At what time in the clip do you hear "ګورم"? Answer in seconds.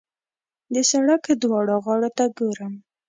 2.37-2.73